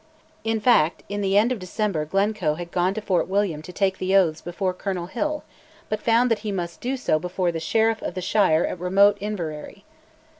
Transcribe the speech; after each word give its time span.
In 0.43 0.59
fact, 0.59 1.03
in 1.09 1.21
the 1.21 1.37
end 1.37 1.51
of 1.51 1.59
December 1.59 2.05
Glencoe 2.05 2.55
had 2.55 2.71
gone 2.71 2.95
to 2.95 3.01
Fort 3.01 3.27
William 3.27 3.61
to 3.61 3.71
take 3.71 3.99
the 3.99 4.15
oaths 4.15 4.41
before 4.41 4.73
Colonel 4.73 5.05
Hill, 5.05 5.43
but 5.89 6.01
found 6.01 6.31
that 6.31 6.39
he 6.39 6.51
must 6.51 6.81
do 6.81 6.97
so 6.97 7.19
before 7.19 7.51
the 7.51 7.59
Sheriff 7.59 8.01
of 8.01 8.15
the 8.15 8.19
shire 8.23 8.65
at 8.65 8.79
remote 8.79 9.15
Inveraray. 9.21 9.83